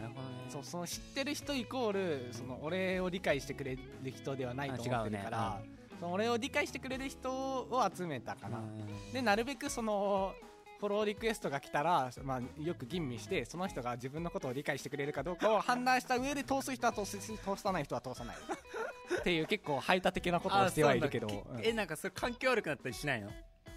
[0.00, 0.46] なるほどね。
[0.48, 5.68] そうその知ってる人イコールその俺を理解してくれる人ではないと思ってるから、あ違
[6.00, 9.12] その俺を理解してくれる人を集めたかな、うん。
[9.12, 10.34] でなるべくその
[10.78, 18.36] フォローリクエストが来たら、まあ、よく吟味してその人が自分のことを理解してくれるかどうかを 判断した上で通す人は通すし通さない人は通さない。
[19.18, 21.28] っていう結構排他的なことをしてはいるけど。
[21.60, 23.30] えなんかそれ環境悪くなったりしないの？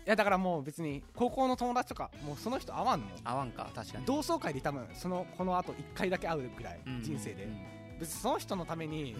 [0.06, 4.06] やだからもう別に高校の友達とかもうその人会わんもん合わんか確かに。
[4.06, 7.58] 同窓会で多分そのこのあと1回だけ会うぐらい、うん人生で、うん。
[8.00, 9.16] 別にその人のために、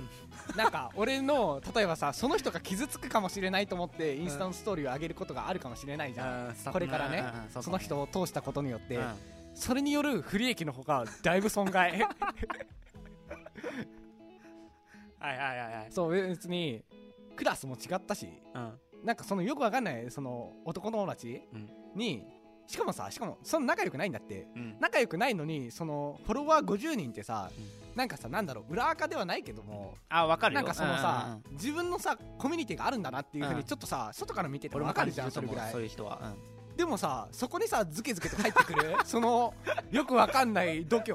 [0.58, 9.14] なんか俺の例えばさその人が傷つくかもしれないと思ってインスタのストーリーを上げることがあるかもしれないじゃん、うんこれからねうんうんうんその人を通したことによって、うん。
[9.54, 11.92] それによる不利益の方がだいぶ損害。
[12.02, 12.10] はい
[15.20, 15.88] はいはいはい。
[15.92, 16.84] そう別に
[17.36, 18.28] クラスも違ったし。
[18.56, 21.70] うんなんかそのよくわかんないその男友達うん。
[21.96, 22.26] に、
[22.68, 24.48] しかもさしかもその仲良くないんだって。
[24.56, 24.78] うん。
[24.80, 27.50] 仲良くないのにそのフォロワー50人ってさ、
[27.96, 30.62] なんかさなんだろう裏垢ではないけどもあ分かるよ。
[30.62, 31.54] なんかそのさ、うんうんうん。
[31.54, 33.58] 自分のさコミュニティがあるんだなっていうふううん。
[33.60, 35.72] にちょっとさ、外から見ててわかるじゃんそれぐらい。
[35.72, 36.34] そういう人は。
[36.78, 39.54] でもさそこにさズケズケと入ってくるその
[39.92, 41.14] よくわかんない度胸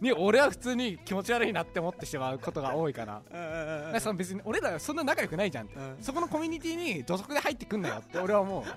[0.00, 3.20] に俺は普通に気持ち悪いなって思ってしまうことが多いかな。
[4.00, 5.96] その別に俺らそんな仲良くないじゃんって、うん。
[6.00, 8.64] そこのコミュニティに土足で入ってくんなよって俺は思う。
[8.64, 8.76] だか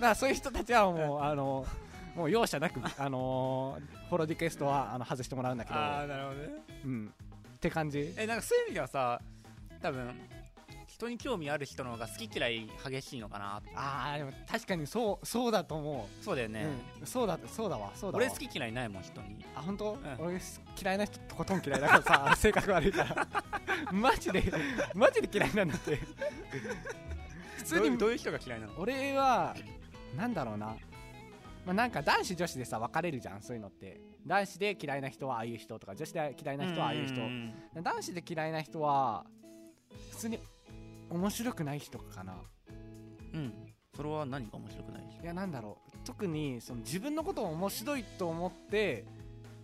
[0.00, 1.66] らそういう人たちはもうあの
[2.14, 3.78] もう容赦なくあの
[4.08, 5.78] フォローリクエストはあの外してもらうんだけど。
[5.78, 6.48] ああなるほどね。
[6.84, 7.14] うん。
[7.56, 8.14] って感じ。
[8.16, 9.20] えなんかそういう意味ではさ
[9.82, 10.14] 多分
[11.00, 13.62] 人に興味ある人の方が好き嫌い激しいのかな。
[13.74, 16.66] ああでも確かにそうそうだと思う、そうだよね、
[17.00, 18.24] うん、そうだそうだわそうだわ。
[18.24, 19.44] 俺好き嫌いないもん人に。
[19.56, 19.98] あ本当、ん。
[20.18, 20.38] 俺
[20.80, 23.26] 嫌いな人とことん嫌いだから さ性格悪いから。
[23.92, 24.52] マジで
[24.94, 25.98] マジで嫌いなんだって。
[27.56, 27.80] 普通に。
[27.80, 28.74] どういうどういう人が嫌いなの？
[28.76, 29.56] 俺は
[30.14, 30.66] なんだろうな、
[31.64, 34.00] まあ、なんか男子女子でさ分かれるじゃんそういうのって。
[34.26, 37.22] 男子で嫌いな人はああいう人とか女子で嫌いな人はああいう人。
[37.22, 37.54] ん。
[37.82, 39.24] 男子で嫌いな人は
[40.10, 40.38] 普通に
[41.10, 42.34] 面白くない人かな。
[43.34, 43.52] うん。
[43.94, 45.96] それは何が面白くないいやなんだろう。
[46.04, 49.04] 特にその自分のことを面白いと思って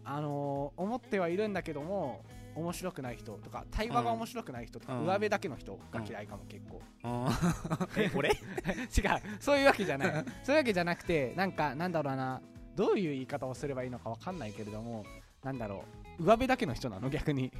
[0.05, 2.23] あのー思ってはいるんだけども
[2.55, 5.05] 面白くない人とか対話が面白くない人とか、うん。
[5.05, 6.81] 上辺だけの人が嫌いかも、結構。
[7.97, 8.31] え俺？
[8.31, 8.37] 違う。
[9.41, 10.25] そういうわけじゃない。
[10.43, 12.41] そういうわけじゃなくてなんかなんだろうな。
[12.75, 15.05] どういう言い方をすればいいのかわかんないけれども
[15.43, 15.85] なんだろ
[16.19, 16.23] う。
[16.23, 17.53] 上辺だけの人なの逆に。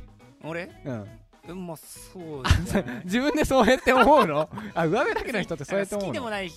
[0.45, 0.71] 俺？
[0.85, 1.09] うん
[1.49, 4.49] うんまあそうあそう自分でそうやって思うの？
[4.75, 6.13] あ上辺だけの人ってそうやって思うの？
[6.13, 6.57] 好きでもない好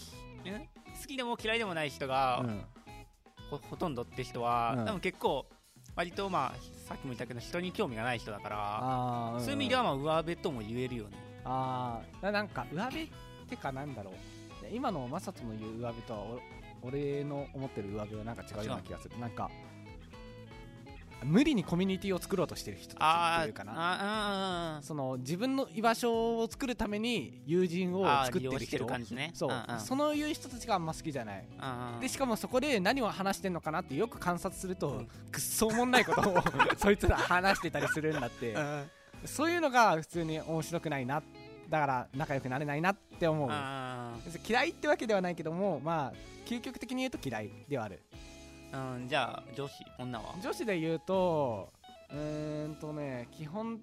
[1.07, 2.61] きでも嫌いでもない人が、うん。
[3.49, 4.85] ほほとんどって人は、うん。
[4.85, 5.45] 多分結構
[5.95, 11.17] 割とまあさっきも言ったけど人に興味がない人だからあーそういう意味ではまあ上辺とも言えるよね。
[11.45, 13.07] ああななんか上辺っ
[13.49, 14.11] てかなんだろ
[14.61, 14.63] う？
[14.63, 16.39] で今のマサトの言う上辺とはお
[16.87, 19.19] 俺の思ってる上辺はなんか違うような気がする。
[19.19, 19.49] なんか
[21.23, 23.73] 無理にコミュニティを作ろうとしてる人たちっていうかな。
[23.75, 28.85] あその自分の居場所を作るために友人を作ってる人。
[28.85, 29.31] 感じね。
[29.33, 31.45] そう、んんそういう人たちがあんま好きじゃない。
[31.61, 35.07] うんうんでしかもそこで何を話してんのかなってよく観察すると、うん。
[35.31, 36.37] くっそおもんないことを
[36.77, 38.53] そいつら話してたりするんだって。
[38.53, 38.89] うん。
[39.25, 41.21] そういうのが普通に面白くないな。
[41.69, 43.49] だから仲良くなれないなって思う。
[44.47, 46.13] 嫌いってわけではないけどもまあ
[46.45, 48.01] 究極的に言うと嫌いではある。
[48.13, 48.38] ー
[48.73, 50.35] うんじゃあ女子女は？
[50.41, 51.69] 女子で言うと
[52.11, 53.79] うーんとね基本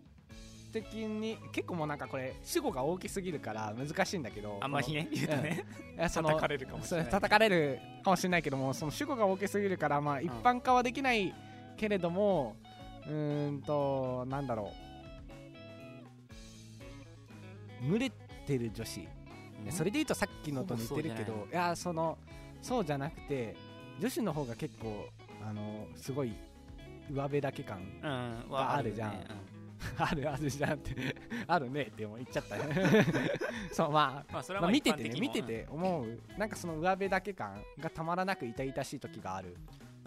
[0.72, 5.64] 的に結構もうなんかこれ主語が大きすぎるから難しいんだけどあんまりね言うとね。
[5.96, 7.10] いやその叩かれるかもしれない。
[7.10, 11.34] 叩かれるかもしれないけどもその主語が大きすぎるからまあ一般化はできない
[11.76, 12.56] けれども、
[13.06, 14.72] うーんとなんだろ
[17.82, 17.90] う。
[17.90, 18.10] 群れ
[18.46, 19.06] てる女子、
[19.64, 19.72] うん。
[19.72, 22.18] それで言うとさっきのと似てるけどいやその
[22.62, 23.54] そうじゃなくて
[24.00, 25.08] 女子の方が結構
[25.46, 26.32] あのすごい
[27.10, 28.08] 上辺だけ感う
[28.48, 29.12] んがあるじゃん。
[29.12, 29.26] ね
[29.98, 30.96] あるあるじゃんって
[31.46, 32.56] あるねって言っちゃった
[33.72, 36.18] そうまあまあそれはまあ、まあ見ててね見てて思う。
[36.38, 39.56] なんかその上辺だけ感がたまらなく痛々しい時がある。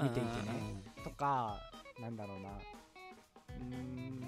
[0.01, 0.81] 見ていてね。
[1.03, 1.59] とか
[1.99, 2.49] なんだろうな。
[2.49, 4.23] うーん。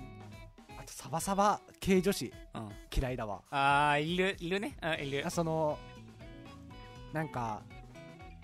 [0.77, 2.33] あとサバサバ系女子。
[2.53, 2.61] うん。
[2.61, 3.41] うんうん嫌いだわ。
[3.49, 4.75] ああいるいるね。
[4.81, 5.25] あいる。
[5.25, 5.77] あその
[7.13, 7.61] なんか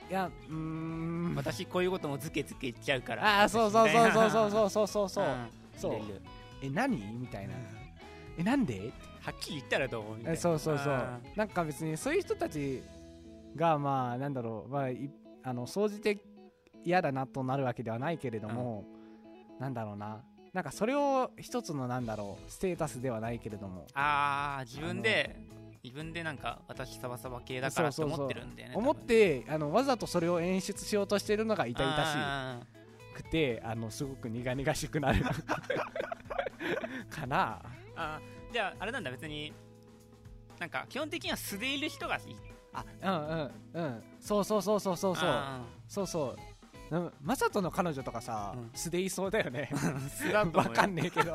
[0.10, 1.34] いやうーん。
[1.36, 3.42] 私こういうこともズケズケ言っちゃうから。
[3.42, 5.10] ああそうそうそうそうそうそうそうそう
[5.78, 5.94] そう。
[6.62, 6.98] え何？
[7.20, 7.54] みたいな。
[8.38, 8.92] えなんで？
[9.22, 10.04] はっきり言ったらどう？
[10.18, 10.94] みたいえなそうそうそう。
[10.94, 12.82] あなんか別にそういう人たち
[13.56, 15.10] がまあなんだろうまあい
[15.44, 16.18] あの総じて
[16.84, 18.86] 嫌だなとなるわけではないけれども、
[19.60, 20.24] なんだろうな。
[20.54, 23.86] なんかそれを一つのなんだろうステータスではないけれども。
[23.94, 25.36] あー自分で
[25.88, 32.62] 自分でなんか私サバサバ系だからって思ってるんだよね思ってあのわざとそれを演出しようとしてるのが痛々々
[33.16, 35.24] しくてあのすごく苦々しくなる。
[37.10, 37.62] かな。
[37.96, 38.54] あー。
[38.54, 39.54] じゃああれなんだ別に
[40.60, 42.36] なんか基本的には素でいる人がいい。
[42.74, 44.04] あうんうんうん。
[44.20, 45.16] そうそうそうそうそう。
[45.16, 46.30] そうあそうそう。
[46.32, 46.57] うん
[47.22, 48.72] マサトの彼女とかさ、うん。
[48.74, 49.70] 素でいそうだよね。
[49.74, 51.34] ー 素だとかんねえけど。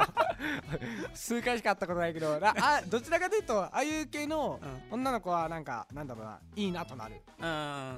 [1.14, 2.38] 数回しか会ったことないけど。
[2.40, 4.60] なあどちらかというとああいう系の
[4.90, 7.16] 女の子はなんかなんだろうないいなとなる。
[7.38, 7.48] うん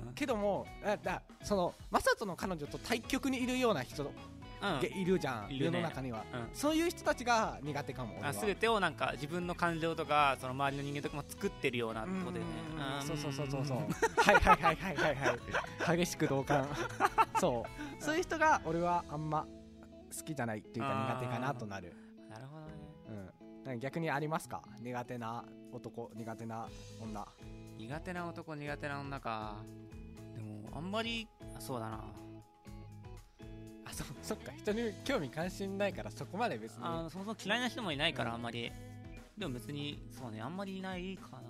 [0.09, 0.13] うん。
[0.15, 4.11] けどもあだそのマサトの彼女と対極にいるような人
[4.65, 4.81] うん。
[4.81, 5.79] がいるじゃん、いるね。
[5.79, 6.49] 世の中には、うん。
[6.53, 12.47] そういう人たちが苦手かも全てをなんか自分の感情とかその周りの人間とかも作ってるようなってことでね。
[13.07, 13.77] そうそうそうそうそう。
[13.79, 13.85] は
[14.33, 15.17] いはいはいはいはい。
[15.17, 15.33] は
[15.95, 16.67] い激しく同感。
[17.39, 17.65] そ
[18.01, 18.03] う。
[18.03, 19.47] そういう人が俺はあんま
[20.17, 21.95] 好きじゃないっていうか苦手かなとなる。
[22.31, 22.73] なるほどね。
[23.67, 23.79] うん。
[23.81, 24.63] 逆にありますか？
[24.81, 26.69] 苦手な男苦手な
[27.03, 27.27] 女。
[27.77, 29.57] 苦手な男苦手な女か。
[30.37, 32.05] でもあんまりあそうだな
[33.87, 34.53] あそ そっか。
[34.53, 36.85] 人に興味関心ないからそこまで別に。
[36.85, 38.73] あのそもそも嫌いな人もいないからうんあんまり、
[39.37, 41.43] でも別にそうねあんまりいないかな。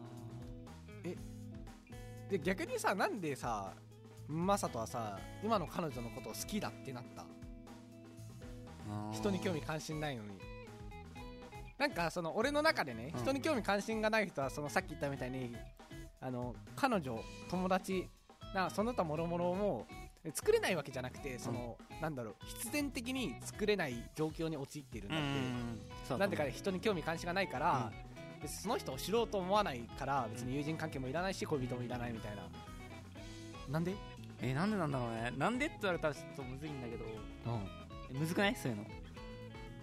[2.30, 3.74] で逆にさなんでさ
[4.26, 7.24] マサトはさ今の彼女のことを好きだってなった？
[9.12, 10.30] 人に興味関心ないのに。
[11.78, 13.20] なんかその俺の中でね、うん。
[13.20, 15.54] 人に興味関心がない人はそのさっき言ったみたいに
[16.20, 17.20] あの彼女
[17.50, 18.08] 友達
[18.54, 19.86] なその他もろもろも
[20.32, 25.20] 作れないわけじゃなくてその、なんだろう必然的に作れない状況に陥っているんだっ
[26.08, 27.92] て、なんでか人に興味関心がないから、
[28.42, 32.42] 別にその人を知ろうと思わないから別に友人関係もいらないし恋人もいらないみたいな。
[33.70, 33.94] なんで、
[34.40, 35.32] えなんでなんだろうね。
[35.36, 37.04] なんでって言われたらちょっとむずいんだけど。
[38.10, 38.56] えむずくない？
[38.56, 38.84] そういうの。
[38.84, 38.86] い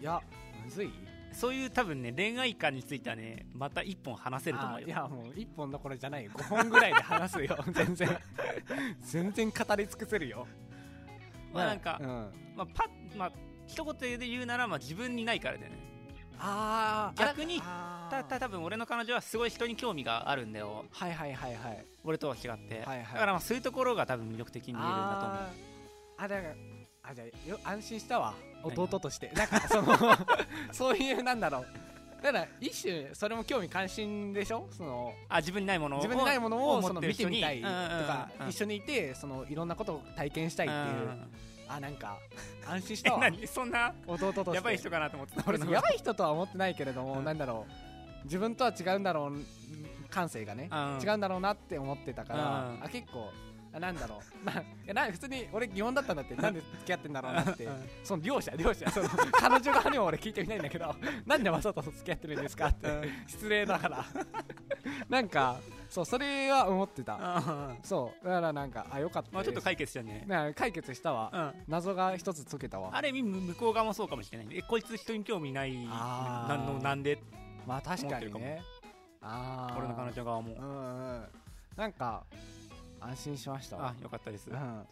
[0.04, 0.22] や
[0.64, 0.92] むずい？
[1.32, 4.86] そういう多分ね恋愛観についてはねまた一本話せると思うよ。
[4.88, 6.26] あいやもう1本どころじゃない。
[6.26, 7.58] よ5本ぐらいで話すよ。
[7.72, 8.20] 全然。
[9.02, 10.48] 全然語り尽くせるよ。
[11.54, 12.08] まあなんかうん、
[12.56, 13.32] まあパッまあ
[13.68, 15.78] 一言で言うならまあ自分にないからだよね。
[16.40, 17.20] あー。
[17.20, 20.86] 逆にあたた多分俺の彼女はすごい人に興味があるんだよ。
[20.92, 21.86] はいはいはいはい。
[22.04, 23.14] 俺とは違って、はいはい。
[23.14, 25.38] だからまあそういうところが多分魅力的に見えるんだと思う。
[26.18, 26.56] あだから
[27.04, 28.34] あじゃあよ安心したわ。
[28.34, 29.32] 何弟として。
[29.36, 29.96] なんかその
[30.72, 31.66] そういうなんだろう。
[32.24, 34.68] だから一種それも興味関心でしょ？
[34.72, 41.32] そのあ自分にないものを自分にないものをその見てみたいとかうん一緒にいてそのいろんなことを体験したいっていううん
[41.68, 42.18] あなんか
[42.68, 43.20] 安心しえたわ。
[43.22, 43.48] 何？
[43.48, 44.56] そんな弟として。
[44.56, 47.24] やばい人かなと思ってた俺やばい人とは思ってないけれども、うん。
[47.24, 48.26] なんだろう。
[48.26, 49.40] 自分とは違うんだろう
[50.10, 51.00] 感性がね、うん。
[51.02, 52.84] 違うんだろうなって思ってたから、うん。
[52.84, 54.44] あ結構あなんだろう。
[54.46, 56.36] ないやな普通に俺疑問だったんだって。
[56.36, 57.66] なんで付き合ってんだろうなって。
[57.66, 57.90] うん。
[58.04, 58.90] その両者両者。
[58.90, 63.28] その彼女側にも俺聞いてみたいんだけどなんでわざと付き合ってるんですかって、うん。
[63.28, 64.06] 失礼ながら。
[65.10, 67.18] なんかそうそれは思ってた。
[67.20, 68.26] あそう。
[68.26, 70.54] だからなんかあよかったまあちょっと解決したね。
[70.56, 71.30] 解決したわ。
[71.34, 71.64] うん。
[71.68, 72.92] 謎が一つ解けたわ。
[72.94, 77.22] ある意味向こう側もそうかもしれないえこいつ人に興味ないなんのなんで？
[77.68, 78.62] まあ確かにね。
[79.22, 80.54] ああ俺の彼女側も。
[80.54, 81.28] うんうん。
[81.76, 82.24] なんか
[83.02, 83.78] 安心しました。
[83.78, 84.50] わあよかったです。
[84.50, 84.60] いうん。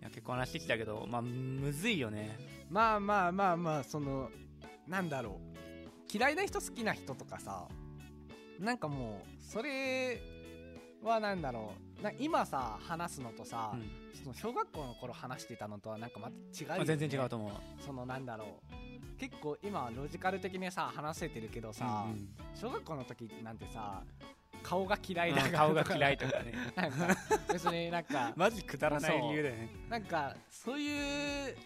[0.00, 2.38] や結構話してきたけどまあむずいよね。
[2.68, 4.30] まあまあまあまあその
[4.86, 5.54] なんだろう。
[6.12, 7.66] 嫌いな人好きな人とかさ
[8.60, 10.20] なんかもうそれ
[11.02, 12.02] はなんだろう。
[12.02, 14.04] な今さ話すのとさ、うん。
[14.14, 17.52] その小学校の頃話してたのとはなんかまた違うよ、ね、あ全然違うと思う。
[17.82, 19.18] そのなんだろう。
[19.18, 22.28] 結構今はロジカル的にさ話せてるけどさ、うんうん。
[22.54, 24.02] 小学校の時なんてさ
[24.64, 25.62] 顔が嫌いだから。
[25.62, 26.52] あ顔が嫌いとかね。
[26.74, 27.16] なんか
[27.52, 28.32] 別になんか。
[28.34, 29.68] マジくだらない理由だよね。
[29.88, 31.56] なんかそういう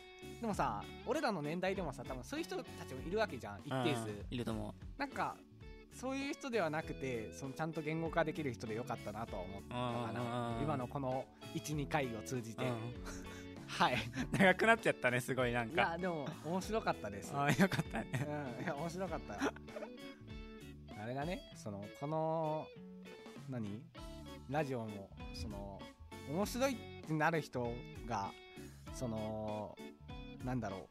[0.40, 3.60] でもさ俺らの年代でもさ多分そういう人たちもいるわけじゃん。
[3.64, 4.08] 一定数。
[4.08, 4.26] うん。
[4.30, 5.00] いると思う。
[5.00, 5.36] なんか
[5.94, 10.62] そういう人ではなくてそのちゃんと言語化できる人でよかったなとは思ったかなうん。
[10.62, 12.74] 今のこの12回を通じて、うん。
[13.68, 13.96] はい。
[14.32, 17.32] 長くなっちゃったねすごいなんいかやでも面白かったです。
[17.34, 18.06] あよかったね。
[18.58, 18.64] うん。
[18.64, 19.34] いや面白かった。
[19.34, 19.52] よ
[21.02, 22.66] あれだねそのこの
[23.48, 23.82] 何？
[24.50, 25.78] ラジオもその
[26.30, 27.72] 面白いってなる人
[28.06, 28.30] が
[28.94, 29.76] その
[30.44, 30.88] なんだろ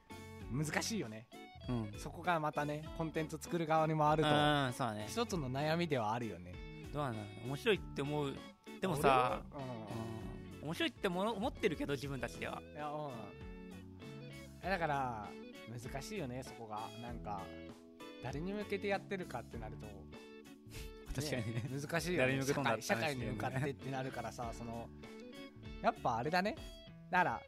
[0.52, 1.28] う難しいよね。
[1.68, 1.92] うん。
[1.98, 5.06] そこがまたねコンテンツ作る側にもあるとうんそうだね。
[5.10, 6.54] 一つの悩みではあるよね。
[6.94, 8.34] どうなんだろうね面白いって思う
[8.80, 9.64] でもさ俺？
[9.64, 9.66] は
[10.62, 10.68] うん。
[10.68, 12.62] 面白いってもの思ってるけど自分たちでは。
[12.66, 13.12] うんいやうん。
[14.64, 15.28] えだから
[15.70, 16.80] 難しいよねそこが。
[17.02, 17.42] なんか
[18.28, 19.88] 誰に向けてやってるかってなると
[21.16, 21.54] 確かに。
[21.56, 24.90] ね難しいよ誰にね社向けとんだって会社会に向かってってなるからさその
[25.82, 26.56] やっぱあれだね。
[27.10, 27.42] だから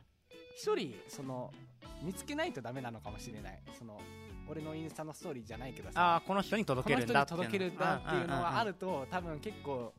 [0.56, 1.52] 一人その
[2.02, 3.62] 見つけないとダメなのかもしれない。
[3.78, 4.00] その
[4.50, 6.16] 俺のインスタのストーリーじゃないけどあさ。
[6.16, 9.94] あこの人にこ届けるんだっていうの届けるんだっていうのはあるると多分結構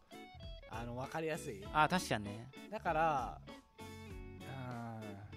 [0.71, 1.62] あの分かりやすい。
[1.75, 2.49] あー確かにね。
[2.71, 3.40] だから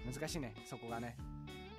[0.06, 0.54] うん難しいね。
[0.64, 1.16] そこがね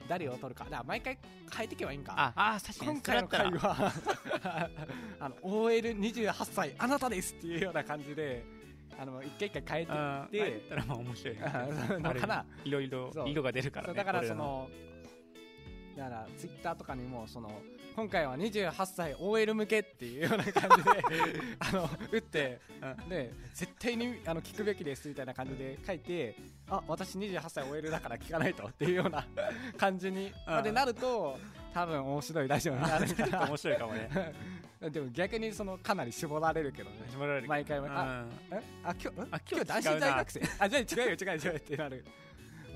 [0.08, 0.63] 誰を取るか。
[0.65, 1.18] だから毎回
[1.56, 2.13] 変えていけばいいんか。
[2.18, 2.91] ああー確かに。
[2.91, 3.91] 今回の回は
[5.20, 8.44] あの OL28 歳あなたですっていうような感じで
[9.00, 10.52] あの一回一回変えてうん。
[10.54, 11.41] いってたらまあ面白いね。
[11.44, 11.50] か
[12.00, 12.46] なある意味。
[12.65, 14.70] いろいろ色が出るからねだからその
[15.97, 17.49] だからツイッターとかにもその
[17.95, 22.60] 今回は28歳 OL 向けっていうような感じで あの打って
[23.08, 26.36] で絶対にあの聞くべきですみたいな感じで書いて
[26.69, 29.25] あ私28歳 OL だから聞かないとっていうような
[29.77, 31.38] 感じにまでなると
[31.73, 34.10] 多分面白いラジオになるかちょっとら面白いかもね。
[34.91, 36.97] でも逆にそのかなり絞られるけどね。
[37.10, 37.86] 絞られる毎回うん。
[37.88, 38.62] あえ？
[38.84, 39.21] あ今日ん？
[39.31, 40.41] あ今日男子大学生？
[40.60, 42.05] あじゃあ違うよ違うよ違うよってなる、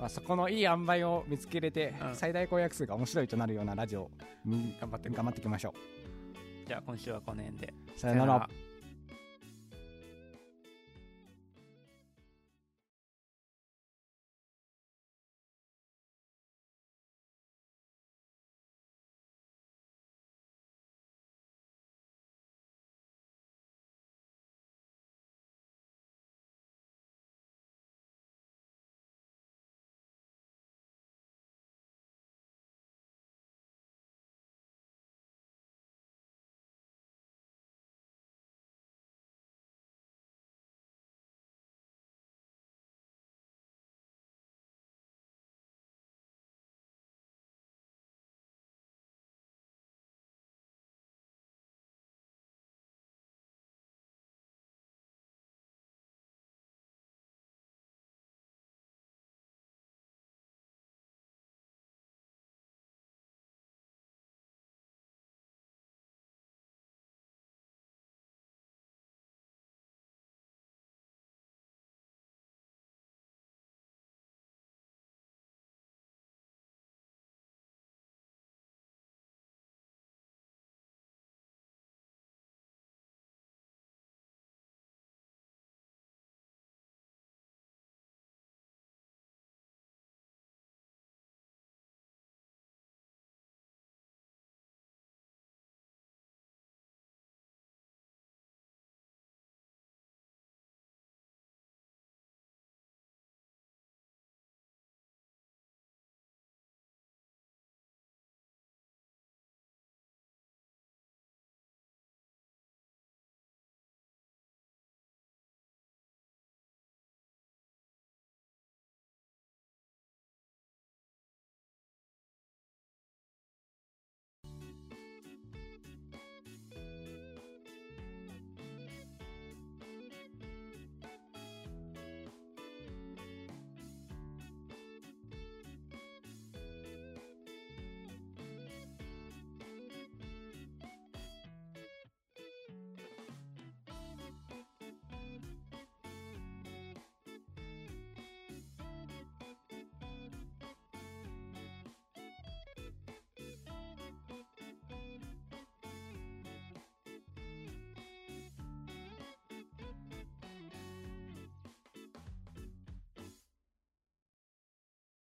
[0.00, 2.14] まあ、そこのいい塩梅を見つけれて、うん。
[2.16, 4.10] 最大公約数が面白いとなるようなラジオ
[4.46, 5.74] に頑張って頑張っていきましょ
[6.66, 7.74] じゃあ今週はこの辺で。
[7.96, 8.48] うさよなら